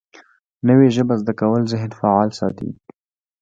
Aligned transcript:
نوې 0.67 0.87
ژبه 0.95 1.13
زده 1.21 1.33
کول 1.39 1.61
ذهن 1.71 1.91
فعال 1.99 2.29
ساتي 2.39 2.69